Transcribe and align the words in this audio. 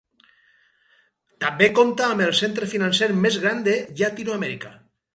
També 1.45 1.51
compta 1.81 2.07
amb 2.15 2.25
el 2.31 2.35
centre 2.41 2.73
financer 2.75 3.13
més 3.27 3.41
gran 3.47 3.65
de 3.71 3.81
Llatinoamèrica. 4.01 4.79